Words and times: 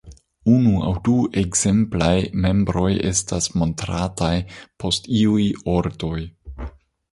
Unu 0.51 0.71
aŭ 0.85 0.93
du 1.07 1.11
ekzemplaj 1.41 2.15
membroj 2.47 2.87
estas 3.11 3.49
montrataj 3.63 4.33
post 4.85 5.13
iuj 5.21 5.47
ordoj. 5.79 6.19